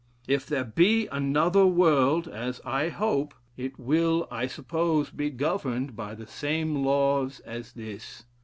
[0.27, 6.15] If there be another world, as 1 hope, it will, I suppose, be governed by
[6.15, 8.25] the same laws as this.